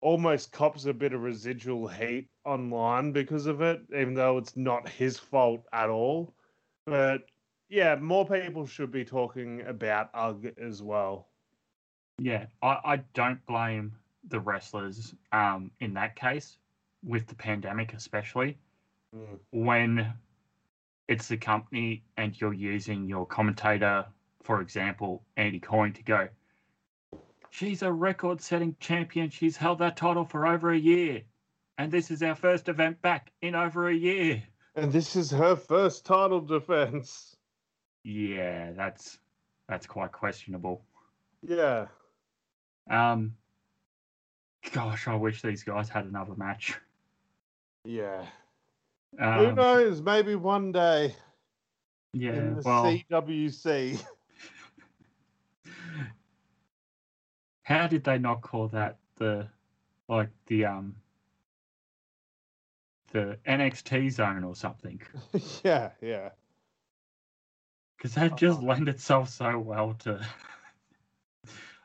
almost 0.00 0.52
cops 0.52 0.84
a 0.84 0.92
bit 0.92 1.14
of 1.14 1.22
residual 1.22 1.88
heat 1.88 2.28
online 2.44 3.10
because 3.10 3.46
of 3.46 3.62
it, 3.62 3.80
even 3.96 4.14
though 4.14 4.36
it's 4.38 4.56
not 4.56 4.88
his 4.88 5.18
fault 5.18 5.64
at 5.72 5.88
all. 5.88 6.34
But 6.86 7.22
yeah, 7.68 7.96
more 7.96 8.26
people 8.26 8.66
should 8.66 8.92
be 8.92 9.04
talking 9.04 9.62
about 9.62 10.10
Ugg 10.14 10.52
as 10.58 10.82
well. 10.82 11.28
Yeah, 12.18 12.46
I, 12.62 12.78
I 12.84 12.96
don't 13.14 13.44
blame 13.46 13.96
the 14.28 14.40
wrestlers 14.40 15.14
um, 15.32 15.70
in 15.80 15.94
that 15.94 16.16
case, 16.16 16.58
with 17.04 17.26
the 17.26 17.34
pandemic 17.34 17.92
especially, 17.94 18.58
Mm. 19.14 19.38
when 19.50 20.12
it's 21.06 21.28
the 21.28 21.36
company 21.36 22.02
and 22.16 22.40
you're 22.40 22.52
using 22.52 23.06
your 23.08 23.26
commentator, 23.26 24.06
for 24.42 24.60
example, 24.60 25.22
Andy 25.36 25.60
Coyne, 25.60 25.92
to 25.92 26.02
go, 26.02 26.28
she's 27.50 27.82
a 27.82 27.92
record 27.92 28.40
setting 28.40 28.74
champion. 28.80 29.30
She's 29.30 29.56
held 29.56 29.78
that 29.78 29.96
title 29.96 30.24
for 30.24 30.46
over 30.46 30.72
a 30.72 30.78
year. 30.78 31.22
And 31.78 31.92
this 31.92 32.10
is 32.10 32.22
our 32.22 32.34
first 32.34 32.68
event 32.68 33.00
back 33.02 33.30
in 33.42 33.54
over 33.54 33.88
a 33.88 33.94
year. 33.94 34.42
And 34.74 34.90
this 34.92 35.14
is 35.14 35.30
her 35.30 35.54
first 35.54 36.04
title 36.04 36.40
defense. 36.40 37.36
Yeah, 38.02 38.72
that's 38.72 39.18
that's 39.68 39.86
quite 39.86 40.10
questionable. 40.12 40.84
Yeah. 41.42 41.86
Um 42.90 43.36
gosh, 44.72 45.06
I 45.06 45.14
wish 45.14 45.42
these 45.42 45.62
guys 45.62 45.88
had 45.88 46.06
another 46.06 46.34
match. 46.34 46.78
Yeah. 47.84 48.26
Who 49.34 49.52
Um, 49.52 49.54
knows? 49.54 50.00
Maybe 50.02 50.34
one 50.34 50.72
day 50.72 51.16
yeah, 52.12 52.32
in 52.32 52.54
the 52.54 52.62
well, 52.64 52.84
CWC. 53.10 54.04
how 57.62 57.86
did 57.86 58.04
they 58.04 58.18
not 58.18 58.42
call 58.42 58.68
that 58.68 58.98
the 59.16 59.48
like 60.08 60.30
the 60.46 60.64
um 60.66 60.96
the 63.12 63.38
NXT 63.46 64.10
zone 64.10 64.44
or 64.44 64.54
something? 64.54 65.00
yeah, 65.64 65.90
yeah. 66.00 66.30
Because 67.96 68.14
that 68.14 68.36
just 68.36 68.62
lent 68.62 68.88
itself 68.88 69.28
so 69.30 69.58
well 69.58 69.94
to. 70.00 70.24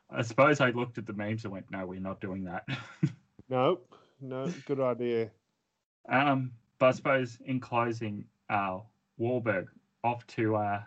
I 0.10 0.22
suppose 0.24 0.60
I 0.62 0.72
looked 0.72 0.98
at 0.98 1.06
the 1.06 1.13
memes 1.13 1.44
and 1.44 1.53
went, 1.53 1.72
"No, 1.72 1.86
we're 1.86 2.00
not 2.00 2.20
doing 2.22 2.46
that." 2.46 2.68
Nope. 3.50 3.96
No, 4.22 4.53
good 4.65 4.79
idea. 4.79 5.32
Um, 6.08 6.51
but 6.77 6.88
I 6.88 6.91
suppose 6.91 7.38
in 7.46 7.60
closing, 7.60 8.25
uh, 8.50 8.79
Wahlberg 9.20 9.68
off 10.03 10.25
to 10.27 10.56
uh, 10.56 10.82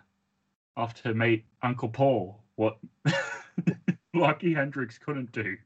off 0.76 0.94
to 1.02 1.14
meet 1.14 1.44
Uncle 1.62 1.88
Paul. 1.88 2.42
What 2.56 2.78
Lucky 4.14 4.54
Hendricks 4.54 4.98
couldn't 4.98 5.32
do. 5.32 5.56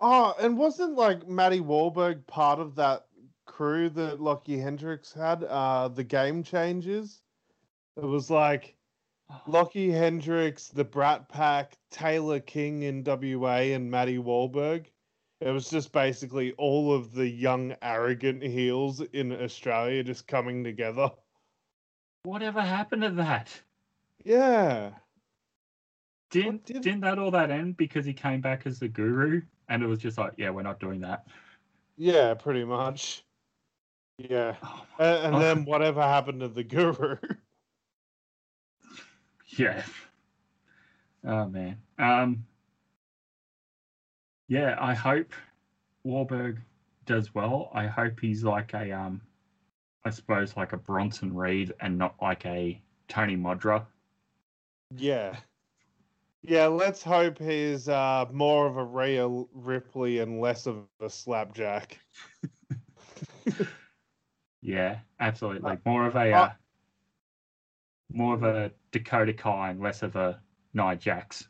Oh, 0.00 0.34
and 0.40 0.58
wasn't 0.58 0.94
like 0.94 1.26
Matty 1.26 1.60
Wahlberg 1.60 2.26
part 2.26 2.58
of 2.58 2.74
that 2.76 3.06
crew 3.46 3.88
that 3.90 4.20
Lucky 4.20 4.58
Hendricks 4.58 5.12
had? 5.12 5.44
Uh 5.44 5.88
the 5.88 6.04
game 6.04 6.42
changers? 6.42 7.22
It 7.96 8.04
was 8.04 8.30
like 8.30 8.76
Lockie 9.46 9.90
Hendricks, 9.90 10.68
the 10.68 10.84
Brat 10.84 11.28
Pack, 11.28 11.76
Taylor 11.90 12.40
King 12.40 12.82
in 12.82 13.02
WA, 13.04 13.74
and 13.74 13.90
Matty 13.90 14.18
Wahlberg. 14.18 14.86
It 15.46 15.52
was 15.52 15.70
just 15.70 15.92
basically 15.92 16.50
all 16.54 16.92
of 16.92 17.12
the 17.12 17.28
young, 17.28 17.72
arrogant 17.80 18.42
heels 18.42 19.00
in 19.00 19.30
Australia 19.30 20.02
just 20.02 20.26
coming 20.26 20.64
together. 20.64 21.08
Whatever 22.24 22.60
happened 22.60 23.02
to 23.02 23.10
that? 23.10 23.52
Yeah. 24.24 24.90
Didn't 26.30 26.64
did- 26.64 26.82
didn't 26.82 27.02
that 27.02 27.20
all 27.20 27.30
that 27.30 27.52
end 27.52 27.76
because 27.76 28.04
he 28.04 28.12
came 28.12 28.40
back 28.40 28.66
as 28.66 28.80
the 28.80 28.88
guru 28.88 29.40
and 29.68 29.84
it 29.84 29.86
was 29.86 30.00
just 30.00 30.18
like, 30.18 30.32
yeah, 30.36 30.50
we're 30.50 30.62
not 30.62 30.80
doing 30.80 31.00
that. 31.02 31.28
Yeah, 31.96 32.34
pretty 32.34 32.64
much. 32.64 33.24
Yeah. 34.18 34.56
Oh, 34.64 34.86
And, 34.98 35.36
and 35.36 35.42
then 35.44 35.64
whatever 35.64 36.02
happened 36.02 36.40
to 36.40 36.48
the 36.48 36.64
guru? 36.64 37.18
yeah. 39.46 39.84
Oh 41.24 41.46
man. 41.46 41.78
Um. 42.00 42.46
Yeah, 44.48 44.76
I 44.80 44.94
hope 44.94 45.32
Wahlberg 46.06 46.58
does 47.04 47.34
well. 47.34 47.70
I 47.74 47.86
hope 47.86 48.20
he's 48.20 48.44
like 48.44 48.74
a 48.74 48.92
um 48.92 49.20
I 50.04 50.10
suppose, 50.10 50.56
like 50.56 50.72
a 50.72 50.76
Bronson 50.76 51.34
Reed 51.34 51.72
and 51.80 51.98
not 51.98 52.14
like 52.22 52.46
a 52.46 52.80
Tony 53.08 53.36
Modra. 53.36 53.84
Yeah. 54.94 55.36
Yeah, 56.42 56.66
let's 56.66 57.02
hope 57.02 57.38
he's 57.38 57.88
uh, 57.88 58.26
more 58.32 58.68
of 58.68 58.76
a 58.76 58.84
Rhea 58.84 59.28
Ripley 59.52 60.20
and 60.20 60.40
less 60.40 60.66
of 60.66 60.84
a 61.00 61.10
slapjack. 61.10 61.98
Yeah, 64.66 64.98
absolutely. 65.20 65.60
Like 65.60 65.86
more 65.86 66.06
of 66.06 66.16
a 66.16 66.32
uh, 66.32 66.50
more 68.12 68.34
of 68.34 68.42
a 68.42 68.72
Dakota 68.90 69.32
Kai 69.32 69.70
and 69.70 69.80
less 69.80 70.02
of 70.02 70.16
a 70.16 70.40
Nia 70.74 70.96
Jax. 70.96 71.46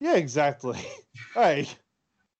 Yeah, 0.00 0.16
exactly. 0.16 0.78
hey. 1.34 1.66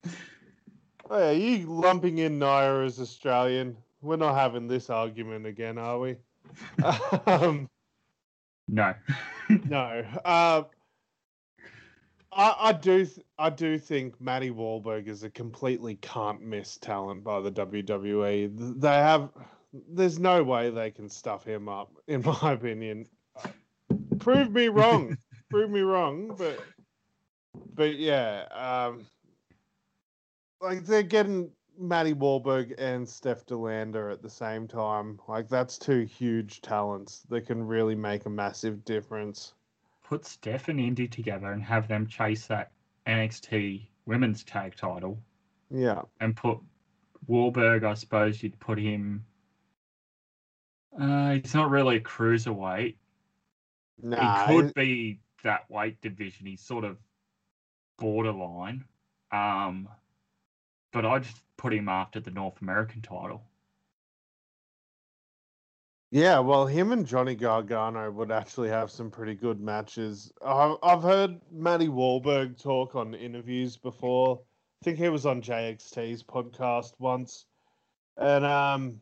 Hey, 0.04 1.30
are 1.30 1.32
you 1.32 1.66
lumping 1.66 2.18
in 2.18 2.38
Nia 2.38 2.84
as 2.84 3.00
Australian? 3.00 3.76
We're 4.00 4.16
not 4.16 4.34
having 4.34 4.68
this 4.68 4.90
argument 4.90 5.46
again, 5.46 5.76
are 5.76 5.98
we? 5.98 6.16
um, 7.26 7.68
No. 8.68 8.94
no. 9.68 10.04
Uh, 10.24 10.62
I, 12.32 12.56
I 12.60 12.72
do 12.72 13.04
th- 13.04 13.26
I 13.38 13.50
do 13.50 13.76
think 13.76 14.20
Matty 14.20 14.50
Wahlberg 14.50 15.08
is 15.08 15.24
a 15.24 15.30
completely 15.30 15.96
can't 15.96 16.40
miss 16.42 16.76
talent 16.76 17.24
by 17.24 17.40
the 17.40 17.50
WWE. 17.50 18.80
They 18.80 18.88
have 18.88 19.30
there's 19.72 20.18
no 20.18 20.42
way 20.42 20.70
they 20.70 20.90
can 20.90 21.08
stuff 21.08 21.44
him 21.44 21.68
up, 21.68 21.92
in 22.06 22.22
my 22.42 22.52
opinion. 22.52 23.06
Prove 24.20 24.52
me 24.52 24.68
wrong. 24.68 25.16
Prove 25.48 25.70
me 25.70 25.80
wrong, 25.80 26.34
but 26.38 26.60
but 27.74 27.96
yeah, 27.96 28.44
um, 28.52 29.06
like 30.60 30.84
they're 30.84 31.02
getting 31.02 31.50
Matty 31.78 32.14
Wahlberg 32.14 32.74
and 32.78 33.08
Steph 33.08 33.46
De 33.46 33.56
Lander 33.56 34.10
at 34.10 34.22
the 34.22 34.30
same 34.30 34.68
time. 34.68 35.18
Like 35.28 35.48
that's 35.48 35.78
two 35.78 36.00
huge 36.00 36.60
talents 36.60 37.22
that 37.30 37.46
can 37.46 37.62
really 37.66 37.94
make 37.94 38.26
a 38.26 38.30
massive 38.30 38.84
difference. 38.84 39.54
Put 40.04 40.26
Steph 40.26 40.68
and 40.68 40.80
Indi 40.80 41.08
together 41.08 41.52
and 41.52 41.62
have 41.62 41.88
them 41.88 42.06
chase 42.06 42.46
that 42.48 42.72
NXT 43.06 43.86
women's 44.06 44.44
tag 44.44 44.76
title 44.76 45.18
Yeah. 45.70 46.02
and 46.20 46.36
put 46.36 46.58
Wahlberg, 47.28 47.84
I 47.84 47.94
suppose 47.94 48.42
you'd 48.42 48.58
put 48.60 48.78
him 48.78 49.24
uh, 51.00 51.34
he's 51.34 51.54
not 51.54 51.70
really 51.70 51.96
a 51.96 52.00
cruiserweight. 52.00 52.96
Nah, 54.02 54.46
he 54.48 54.54
could 54.56 54.74
be 54.74 55.20
that 55.44 55.70
weight 55.70 56.00
division. 56.00 56.46
He's 56.46 56.60
sort 56.60 56.84
of 56.84 56.98
borderline. 57.96 58.84
Um, 59.30 59.88
but 60.92 61.06
I 61.06 61.18
just 61.20 61.40
put 61.56 61.72
him 61.72 61.88
after 61.88 62.20
the 62.20 62.30
North 62.30 62.60
American 62.62 63.02
title. 63.02 63.42
Yeah, 66.12 66.40
well, 66.40 66.66
him 66.66 66.90
and 66.90 67.06
Johnny 67.06 67.36
Gargano 67.36 68.10
would 68.10 68.32
actually 68.32 68.68
have 68.68 68.90
some 68.90 69.10
pretty 69.12 69.34
good 69.34 69.60
matches. 69.60 70.32
I've, 70.44 70.76
I've 70.82 71.02
heard 71.02 71.40
Matty 71.52 71.86
Wahlberg 71.86 72.60
talk 72.60 72.96
on 72.96 73.14
interviews 73.14 73.76
before. 73.76 74.40
I 74.82 74.84
think 74.84 74.98
he 74.98 75.08
was 75.08 75.24
on 75.24 75.40
JXT's 75.40 76.24
podcast 76.24 76.94
once, 76.98 77.46
and 78.16 78.44
um, 78.44 79.00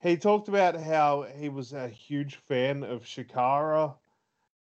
he 0.00 0.16
talked 0.16 0.48
about 0.48 0.80
how 0.80 1.26
he 1.36 1.48
was 1.48 1.72
a 1.72 1.88
huge 1.88 2.36
fan 2.36 2.84
of 2.84 3.02
Chikara 3.04 3.94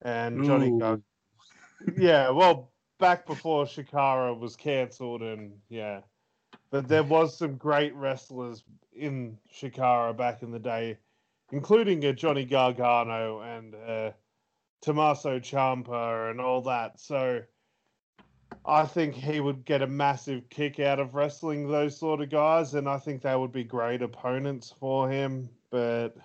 and 0.02 0.44
Johnny 0.44 0.68
Ooh. 0.68 0.78
Gar- 0.78 1.00
Yeah, 1.96 2.30
well, 2.30 2.70
back 3.00 3.26
before 3.26 3.64
Chikara 3.64 4.38
was 4.38 4.54
cancelled, 4.54 5.22
and 5.22 5.52
yeah, 5.68 6.02
but 6.72 6.88
there 6.88 7.04
was 7.04 7.38
some 7.38 7.54
great 7.56 7.94
wrestlers 7.94 8.64
in 8.92 9.38
Chikara 9.54 10.16
back 10.16 10.42
in 10.42 10.50
the 10.50 10.58
day 10.58 10.98
including 11.52 12.04
a 12.04 12.12
Johnny 12.12 12.44
Gargano 12.44 13.40
and 13.40 13.74
uh, 13.74 14.10
Tommaso 14.80 15.38
Ciampa 15.38 16.30
and 16.30 16.40
all 16.40 16.62
that. 16.62 16.98
So 16.98 17.42
I 18.64 18.84
think 18.86 19.14
he 19.14 19.38
would 19.38 19.64
get 19.64 19.82
a 19.82 19.86
massive 19.86 20.48
kick 20.48 20.80
out 20.80 20.98
of 20.98 21.14
wrestling 21.14 21.70
those 21.70 21.96
sort 21.96 22.20
of 22.20 22.30
guys, 22.30 22.74
and 22.74 22.88
I 22.88 22.98
think 22.98 23.22
they 23.22 23.36
would 23.36 23.52
be 23.52 23.64
great 23.64 24.02
opponents 24.02 24.74
for 24.80 25.08
him. 25.08 25.48
But 25.70 26.16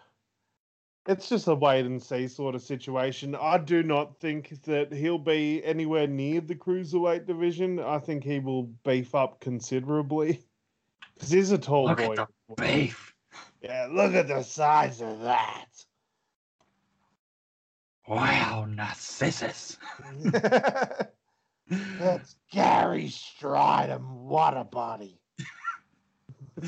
it's 1.07 1.29
just 1.29 1.47
a 1.47 1.55
wait 1.55 1.85
and 1.85 2.01
see 2.03 2.27
sort 2.27 2.53
of 2.53 2.61
situation. 2.61 3.33
I 3.35 3.57
do 3.57 3.81
not 3.81 4.19
think 4.19 4.61
that 4.63 4.91
he'll 4.91 5.17
be 5.17 5.63
anywhere 5.63 6.05
near 6.05 6.41
the 6.41 6.55
cruiserweight 6.55 7.25
division. 7.25 7.79
I 7.79 7.97
think 7.99 8.23
he 8.23 8.39
will 8.39 8.63
beef 8.83 9.15
up 9.15 9.39
considerably 9.39 10.43
because 11.13 11.31
he's 11.31 11.51
a 11.51 11.57
tall 11.57 11.85
Look 11.85 11.99
boy. 11.99 12.15
at 12.17 12.27
the 12.49 12.55
beef. 12.61 13.13
Yeah, 13.61 13.87
look 13.89 14.13
at 14.13 14.27
the 14.27 14.43
size 14.43 15.01
of 15.01 15.21
that. 15.21 15.65
Wow, 18.07 18.67
Narcissus. 18.69 19.77
That's 21.69 22.35
Gary 22.51 23.07
Stridham. 23.09 24.09
What 24.09 24.55
a 24.55 24.63
body. 24.63 25.19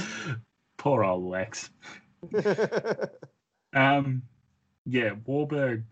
Poor 0.77 1.03
old 1.03 1.25
Lex. 1.25 1.69
Um, 3.73 4.23
yeah, 4.89 5.11
Wahlberg. 5.27 5.83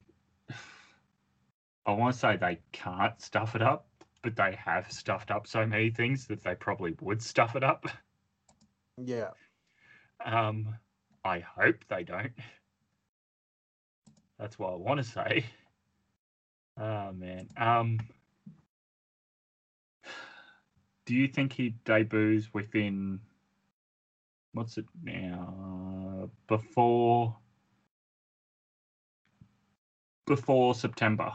I 1.85 1.91
want 1.91 2.13
to 2.13 2.19
say 2.19 2.35
they 2.35 2.59
can't 2.71 3.21
stuff 3.21 3.55
it 3.55 3.61
up, 3.61 3.87
but 4.23 4.35
they 4.35 4.57
have 4.65 4.91
stuffed 4.91 5.29
up 5.29 5.47
so 5.47 5.65
many 5.65 5.91
things 5.91 6.25
that 6.27 6.43
they 6.43 6.55
probably 6.55 6.95
would 7.01 7.21
stuff 7.21 7.55
it 7.55 7.63
up. 7.63 7.85
yeah. 8.97 9.29
Um, 10.25 10.75
I 11.23 11.39
hope 11.39 11.85
they 11.89 12.03
don't. 12.03 12.33
That's 14.39 14.57
what 14.57 14.73
I 14.73 14.75
want 14.75 14.97
to 14.97 15.03
say. 15.03 15.45
Oh 16.79 17.11
man. 17.11 17.47
Um, 17.57 17.99
do 21.05 21.15
you 21.15 21.27
think 21.27 21.53
he 21.53 21.75
debuts 21.85 22.53
within 22.53 23.19
what's 24.53 24.77
it 24.77 24.85
now? 25.03 26.29
Before 26.47 27.35
before 30.31 30.75
September. 30.75 31.33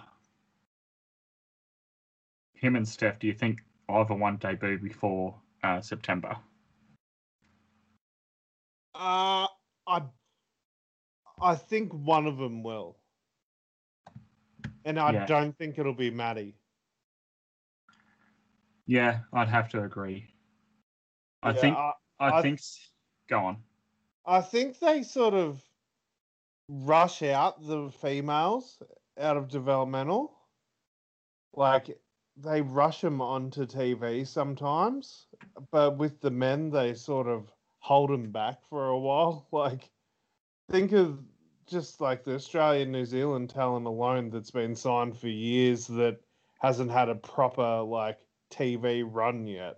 Him 2.54 2.76
and 2.76 2.86
Steph, 2.86 3.18
do 3.18 3.26
you 3.26 3.32
think 3.34 3.60
either 3.88 4.14
one 4.14 4.36
debut 4.36 4.78
before 4.78 5.34
uh, 5.64 5.80
September? 5.80 6.36
Uh, 8.94 9.48
I, 9.88 10.02
I 11.40 11.54
think 11.56 11.92
one 11.92 12.26
of 12.26 12.36
them 12.36 12.62
will. 12.62 12.96
And 14.84 15.00
I 15.00 15.12
Yeah. 15.12 15.26
don't 15.26 15.56
think 15.56 15.78
it'll 15.78 15.94
be 15.94 16.10
Maddie. 16.10 16.54
Yeah, 18.86 19.20
I'd 19.32 19.48
have 19.48 19.68
to 19.70 19.82
agree. 19.82 20.28
I 21.42 21.52
Yeah, 21.52 21.60
think 21.60 21.76
I, 21.76 21.92
I, 22.20 22.38
I- 22.38 22.42
think 22.42 22.58
s- 22.58 22.90
go 23.28 23.38
on. 23.40 23.56
I 24.24 24.40
think 24.40 24.78
they 24.78 25.02
sort 25.02 25.34
of 25.34 25.60
rush 26.72 27.22
out 27.22 27.66
the 27.66 27.90
females 27.90 28.82
out 29.20 29.36
of 29.36 29.48
developmental. 29.48 30.32
Like 31.54 31.98
they 32.36 32.62
rush 32.62 33.02
them 33.02 33.20
onto 33.20 33.66
TV 33.66 34.26
sometimes, 34.26 35.26
but 35.70 35.98
with 35.98 36.20
the 36.20 36.30
men, 36.30 36.70
they 36.70 36.94
sort 36.94 37.26
of 37.26 37.52
hold 37.78 38.10
them 38.10 38.30
back 38.32 38.58
for 38.68 38.88
a 38.88 38.98
while. 38.98 39.46
Like, 39.52 39.90
think 40.70 40.92
of 40.92 41.18
just 41.66 42.00
like 42.00 42.24
the 42.24 42.34
Australian 42.34 42.90
New 42.90 43.04
Zealand 43.04 43.50
talent 43.50 43.86
alone 43.86 44.30
that's 44.30 44.50
been 44.50 44.74
signed 44.74 45.18
for 45.18 45.28
years 45.28 45.86
that 45.88 46.18
hasn't 46.60 46.90
had 46.90 47.08
a 47.08 47.14
proper 47.14 47.82
like 47.82 48.18
TV 48.50 49.04
run 49.06 49.46
yet. 49.46 49.76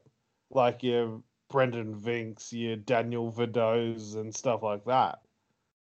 Like 0.50 0.82
your 0.84 1.22
Brendan 1.50 2.00
Vinks, 2.00 2.52
your 2.52 2.76
Daniel 2.76 3.32
Vidos, 3.32 4.14
and 4.14 4.34
stuff 4.34 4.62
like 4.62 4.84
that. 4.84 5.18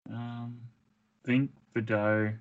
Um, 0.09 0.59
think 1.25 1.51
Vido. 1.73 2.33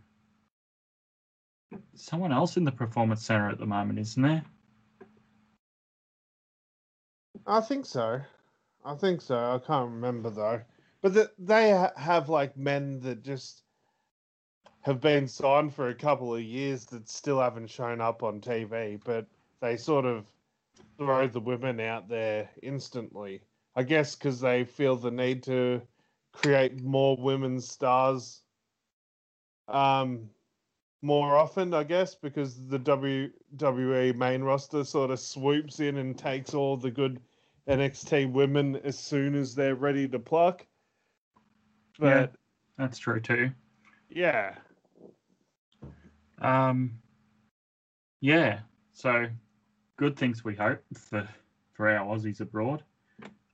Someone 1.94 2.32
else 2.32 2.56
in 2.56 2.64
the 2.64 2.72
performance 2.72 3.24
center 3.24 3.48
at 3.48 3.58
the 3.58 3.66
moment, 3.66 3.98
isn't 3.98 4.22
there? 4.22 4.44
I 7.46 7.60
think 7.60 7.86
so. 7.86 8.20
I 8.84 8.94
think 8.94 9.20
so. 9.20 9.36
I 9.36 9.58
can't 9.66 9.90
remember 9.90 10.30
though. 10.30 10.60
But 11.02 11.14
the, 11.14 11.30
they 11.38 11.70
ha- 11.70 11.92
have 11.96 12.28
like 12.28 12.56
men 12.56 13.00
that 13.00 13.22
just 13.22 13.62
have 14.82 15.00
been 15.00 15.26
signed 15.26 15.74
for 15.74 15.88
a 15.88 15.94
couple 15.94 16.34
of 16.34 16.42
years 16.42 16.84
that 16.86 17.08
still 17.08 17.40
haven't 17.40 17.70
shown 17.70 18.00
up 18.00 18.22
on 18.22 18.40
TV, 18.40 19.00
but 19.04 19.26
they 19.60 19.76
sort 19.76 20.04
of 20.04 20.26
throw 20.98 21.26
the 21.26 21.40
women 21.40 21.80
out 21.80 22.08
there 22.08 22.48
instantly. 22.62 23.42
I 23.76 23.82
guess 23.82 24.14
because 24.14 24.40
they 24.40 24.64
feel 24.64 24.96
the 24.96 25.10
need 25.10 25.42
to 25.44 25.82
create 26.32 26.82
more 26.82 27.16
women's 27.16 27.68
stars 27.68 28.43
um, 29.68 30.28
more 31.02 31.36
often, 31.36 31.74
I 31.74 31.84
guess, 31.84 32.14
because 32.14 32.66
the 32.68 32.78
WWE 32.78 34.14
main 34.16 34.42
roster 34.42 34.84
sort 34.84 35.10
of 35.10 35.20
swoops 35.20 35.80
in 35.80 35.98
and 35.98 36.16
takes 36.16 36.54
all 36.54 36.76
the 36.76 36.90
good 36.90 37.20
NXT 37.68 38.32
women 38.32 38.76
as 38.76 38.98
soon 38.98 39.34
as 39.34 39.54
they're 39.54 39.74
ready 39.74 40.08
to 40.08 40.18
pluck. 40.18 40.66
But 41.98 42.32
That's 42.78 42.98
true 42.98 43.20
too. 43.20 43.50
Yeah. 44.08 44.54
Um, 46.40 46.98
yeah. 48.20 48.60
So 48.92 49.26
good 49.96 50.16
things 50.16 50.44
we 50.44 50.54
hope 50.54 50.82
for 50.94 51.28
for 51.74 51.88
our 51.88 52.06
Aussies 52.06 52.40
abroad. 52.40 52.82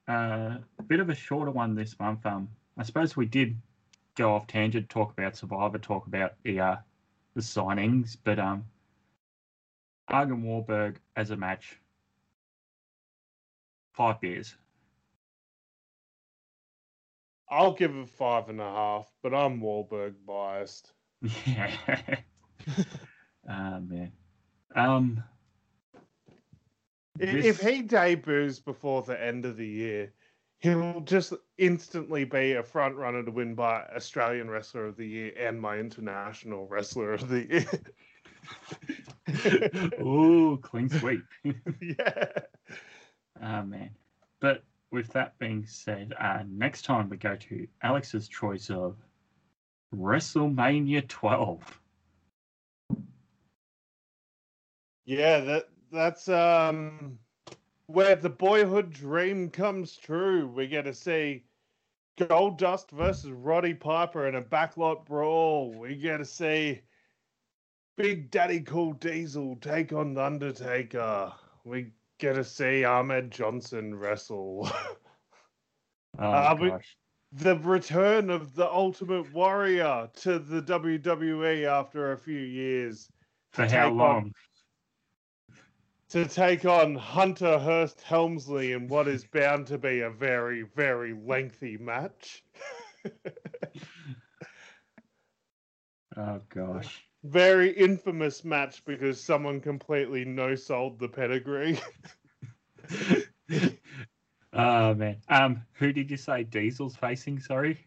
Uh, 0.09 0.59
a 0.79 0.83
bit 0.87 1.01
of 1.01 1.09
a 1.09 1.14
shorter 1.14 1.51
one 1.51 1.75
this 1.75 1.99
month. 1.99 2.25
Um, 2.27 2.49
I 2.77 2.83
suppose 2.83 3.16
we 3.16 3.27
did 3.27 3.57
go 4.16 4.35
off 4.35 4.46
tangent, 4.46 4.88
talk 4.88 5.12
about 5.12 5.37
Survivor, 5.37 5.79
talk 5.79 6.07
about 6.07 6.35
the 6.42 6.61
uh, 6.61 6.77
the 7.35 7.40
signings, 7.40 8.16
but 8.23 8.38
um, 8.38 8.64
Ugg 10.09 10.31
and 10.31 10.44
Wahlberg 10.44 10.96
as 11.16 11.31
a 11.31 11.37
match, 11.37 11.79
five 13.92 14.20
beers. 14.20 14.57
I'll 17.49 17.73
give 17.73 17.94
it 17.96 18.09
five 18.09 18.49
and 18.49 18.61
a 18.61 18.64
half, 18.70 19.12
but 19.23 19.35
I'm 19.35 19.61
Wahlberg 19.61 20.14
biased. 20.27 20.92
Yeah. 21.46 21.70
Ah 23.49 23.81
man. 23.81 24.12
Um. 24.77 25.25
I- 25.94 27.25
this- 27.25 27.46
If 27.46 27.61
he 27.61 27.83
debuts 27.83 28.61
before 28.61 29.03
the 29.03 29.20
end 29.20 29.44
of 29.44 29.57
the 29.57 29.66
year, 29.66 30.12
he'll 30.61 31.01
just 31.01 31.33
instantly 31.59 32.25
be 32.25 32.53
a 32.53 32.62
front 32.62 32.96
runner 32.96 33.23
to 33.23 33.31
win 33.31 33.55
by 33.55 33.83
Australian 33.96 34.51
Wrestler 34.51 34.87
of 34.87 34.96
the 34.96 35.07
Year 35.07 35.33
and 35.38 35.61
my 35.61 35.79
International 35.79 36.66
Wrestler 36.66 37.14
of 37.14 37.29
the 37.29 37.46
Year. 37.49 37.66
Ooh, 40.01 40.59
clean 40.62 40.88
sweep. 40.88 41.25
yeah. 41.81 42.27
Ah 43.42 43.62
man. 43.62 43.90
But 44.40 44.62
with 44.90 45.09
that 45.12 45.38
being 45.38 45.66
said, 45.66 46.14
uh, 46.18 46.42
next 46.49 46.85
time 46.85 47.09
we 47.09 47.16
go 47.16 47.37
to 47.37 47.66
Alex's 47.83 48.29
choice 48.29 48.70
of 48.70 48.96
WrestleMania 49.94 51.07
12. 51.09 51.81
Yeah, 55.05 55.40
that 55.40 55.68
that's 55.90 56.29
um 56.29 57.18
where 57.92 58.16
the 58.16 58.31
boyhood 58.31 58.92
dream 58.92 59.48
comes 59.50 59.96
true. 59.96 60.46
We 60.46 60.66
get 60.66 60.85
to 60.85 60.94
see 60.94 61.44
Goldust 62.18 62.90
versus 62.90 63.31
Roddy 63.31 63.74
Piper 63.74 64.26
in 64.29 64.35
a 64.37 64.42
backlot 64.42 65.07
brawl. 65.07 65.72
We 65.72 65.96
get 65.96 66.18
to 66.18 66.24
see 66.24 66.81
Big 67.96 68.31
Daddy 68.31 68.61
Cool 68.61 68.92
Diesel 68.94 69.57
take 69.61 69.92
on 69.92 70.14
The 70.14 70.24
Undertaker. 70.24 71.33
We 71.64 71.92
get 72.18 72.35
to 72.35 72.44
see 72.44 72.85
Ahmed 72.85 73.31
Johnson 73.31 73.94
wrestle. 73.94 74.70
Oh 76.18 76.24
Uh, 76.24 76.57
we- 76.61 76.72
the 77.33 77.57
return 77.61 78.31
of 78.31 78.57
the 78.57 78.68
Ultimate 78.68 79.33
Warrior 79.33 80.11
to 80.16 80.40
the 80.40 80.61
WWE 80.61 81.64
after 81.66 82.11
a 82.11 82.18
few 82.18 82.40
years. 82.40 83.09
For 83.53 83.62
how 83.62 83.68
take 83.68 83.92
on- 83.92 83.96
long? 83.96 84.35
To 86.11 86.27
take 86.27 86.64
on 86.64 86.96
Hunter 86.96 87.59
Hearst 87.59 88.01
Helmsley 88.01 88.73
in 88.73 88.88
what 88.88 89.07
is 89.07 89.25
bound 89.25 89.68
to 89.68 89.79
be 89.79 90.01
a 90.01 90.11
very, 90.11 90.62
very 90.62 91.14
lengthy 91.14 91.77
match. 91.77 92.42
Oh 96.16 96.40
gosh. 96.49 97.05
very 97.23 97.70
infamous 97.70 98.44
match 98.44 98.85
because 98.85 99.23
someone 99.23 99.61
completely 99.61 100.25
no 100.25 100.57
sold 100.57 100.99
the 100.99 101.09
pedigree. 101.09 101.79
oh 104.53 104.94
man. 104.94 105.18
Um, 105.29 105.62
who 105.75 105.92
did 105.92 106.11
you 106.11 106.16
say 106.16 106.42
Diesel's 106.42 106.96
facing? 106.96 107.38
Sorry. 107.38 107.79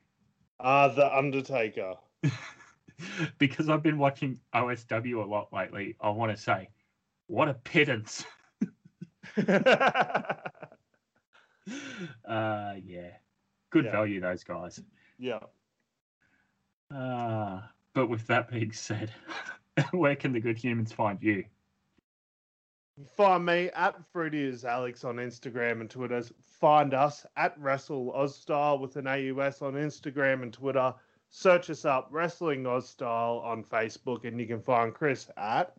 Ah, 0.60 0.88
the 0.88 1.16
Undertaker. 1.16 1.96
because 3.38 3.68
I've 3.68 3.84
been 3.84 3.98
watching 3.98 4.40
OSW 4.56 5.24
a 5.24 5.28
lot 5.28 5.52
lately. 5.52 5.98
I 6.00 6.10
want 6.10 6.36
to 6.36 6.42
say, 6.42 6.70
what 7.28 7.50
a 7.50 7.54
pittance. 7.54 8.26
Uh, 12.28 12.74
yeah. 12.84 13.12
Good 13.70 13.86
Yeah. 13.86 13.92
value, 13.92 14.20
those 14.20 14.44
guys. 14.44 14.82
yeah. 15.18 15.40
Uh, 16.94 17.62
but 17.94 18.08
with 18.08 18.28
that 18.28 18.50
being 18.52 18.72
said, 18.74 19.12
where 19.92 20.16
can 20.16 20.34
the 20.34 20.40
good 20.40 20.58
humans 20.58 20.92
find 20.92 21.22
you? 21.22 21.46
Find 23.16 23.46
me 23.46 23.70
at 23.74 23.96
Fruity 24.12 24.44
is 24.44 24.66
Alex 24.66 25.04
on 25.04 25.16
Instagram 25.16 25.82
and 25.82 25.90
Twitter. 25.90 26.22
Find 26.44 26.94
us 26.94 27.26
at 27.38 27.58
Wrestle 27.60 28.14
Ozstyle 28.16 28.80
with 28.80 28.98
an 28.98 29.08
AUS 29.08 29.62
on 29.64 29.74
Instagram 29.74 30.44
and 30.44 30.54
Twitter. 30.54 30.94
Search 31.32 31.70
us 31.72 31.86
up, 31.86 32.10
Wrestling 32.12 32.64
Ozstyle 32.64 33.42
on 33.44 33.64
Facebook, 33.64 34.26
and 34.26 34.40
you 34.40 34.46
can 34.46 34.62
find 34.62 34.94
Chris 34.94 35.30
at 35.38 35.74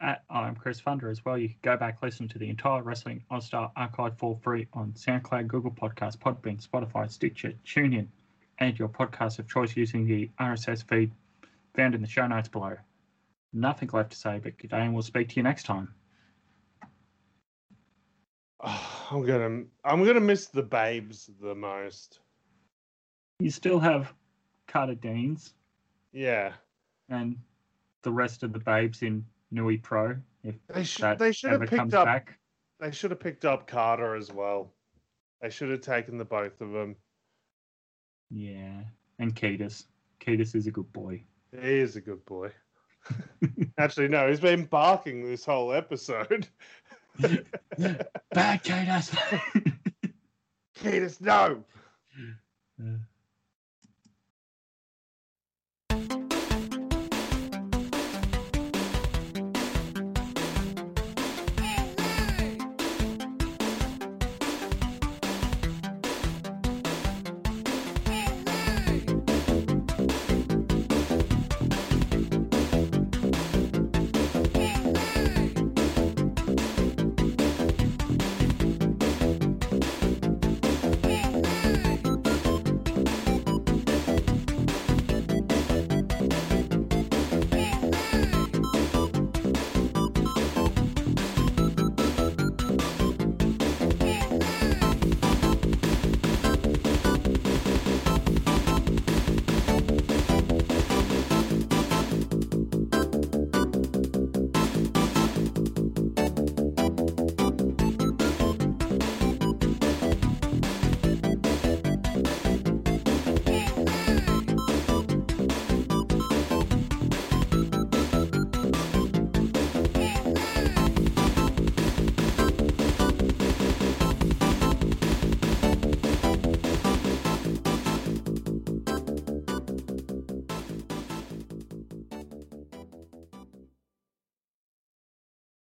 At 0.00 0.22
I'm 0.28 0.54
Chris 0.56 0.80
Funder 0.80 1.10
as 1.10 1.24
well. 1.24 1.38
You 1.38 1.48
can 1.48 1.56
go 1.62 1.76
back 1.76 2.02
listen 2.02 2.28
to 2.28 2.38
the 2.38 2.50
entire 2.50 2.82
Wrestling 2.82 3.24
Aus 3.30 3.46
Style 3.46 3.72
archive 3.76 4.18
for 4.18 4.36
free 4.42 4.66
on 4.74 4.92
SoundCloud, 4.92 5.46
Google 5.48 5.70
Podcasts, 5.70 6.18
Podbean, 6.18 6.62
Spotify, 6.62 7.10
Stitcher, 7.10 7.54
TuneIn, 7.64 8.06
and 8.58 8.78
your 8.78 8.88
podcast 8.90 9.38
of 9.38 9.48
choice 9.48 9.74
using 9.74 10.06
the 10.06 10.30
RSS 10.38 10.86
feed 10.86 11.12
found 11.74 11.94
in 11.94 12.02
the 12.02 12.06
show 12.06 12.26
notes 12.26 12.48
below. 12.48 12.76
Nothing 13.54 13.88
left 13.92 14.10
to 14.10 14.18
say 14.18 14.38
but 14.42 14.58
good 14.58 14.68
day, 14.70 14.80
and 14.82 14.92
we'll 14.92 15.02
speak 15.02 15.30
to 15.30 15.36
you 15.36 15.42
next 15.42 15.62
time. 15.64 15.94
I'm 18.60 19.24
gonna 19.24 19.64
I'm 19.84 20.04
gonna 20.04 20.20
miss 20.20 20.48
the 20.48 20.62
babes 20.62 21.30
the 21.40 21.54
most. 21.54 22.20
You 23.38 23.50
still 23.50 23.78
have 23.78 24.12
Carter 24.66 24.94
Deans 24.94 25.54
Yeah. 26.12 26.52
and 27.08 27.36
the 28.02 28.10
rest 28.12 28.42
of 28.42 28.52
the 28.52 28.58
babes 28.58 29.02
in 29.02 29.24
Nui 29.50 29.76
Pro 29.78 30.16
if 30.42 30.54
They 30.68 30.84
should 30.84 31.18
they 31.18 31.32
should 31.32 31.52
have 31.52 31.68
picked 31.68 31.94
up 31.94 32.04
back. 32.06 32.38
they 32.80 32.90
should 32.90 33.10
have 33.10 33.20
picked 33.20 33.44
up 33.44 33.66
Carter 33.66 34.14
as 34.14 34.32
well. 34.32 34.72
They 35.40 35.50
should 35.50 35.70
have 35.70 35.80
taken 35.82 36.18
the 36.18 36.24
both 36.24 36.60
of 36.60 36.72
them. 36.72 36.96
Yeah, 38.30 38.82
and 39.18 39.34
Ketis. 39.34 39.84
Ketis 40.20 40.54
is 40.54 40.66
a 40.66 40.70
good 40.70 40.92
boy. 40.92 41.22
He 41.52 41.78
is 41.78 41.96
a 41.96 42.00
good 42.00 42.24
boy. 42.24 42.50
Actually, 43.78 44.08
no, 44.08 44.28
he's 44.28 44.40
been 44.40 44.64
barking 44.64 45.24
this 45.24 45.44
whole 45.44 45.72
episode. 45.72 46.48
Bad 47.18 48.64
Ketis. 48.64 49.16
Ketis, 50.78 51.20
no. 51.20 51.64
Uh, 52.80 52.96